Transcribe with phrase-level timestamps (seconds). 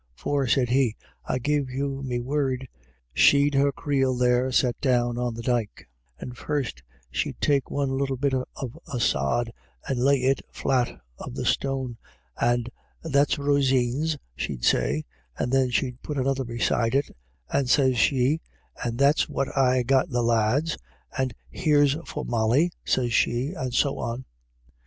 [0.15, 0.95] "For," said he,"
[1.29, 2.67] I give you me word,
[3.13, 6.81] she'd her creel there set down on the dyke, and first
[7.11, 9.53] she'd take one little bit of a sod,
[9.87, 11.99] and lay it on the flat of the stone,
[12.35, 12.71] and'
[13.13, 15.05] That's Roseen's' she'd say,
[15.37, 17.15] and then she'd put another beside it,
[17.49, 20.79] and sez she:* and that's what I got the lads—
[21.19, 24.25] and here's for Molly,' sez she, and so on.